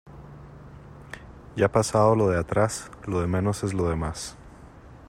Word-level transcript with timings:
Ya 1.55 1.71
pasado 1.71 2.15
lo 2.15 2.27
de 2.27 2.39
atrás, 2.39 2.89
lo 3.05 3.21
de 3.21 3.27
menos 3.27 3.63
es 3.63 3.75
lo 3.75 3.87
demás. 3.87 4.35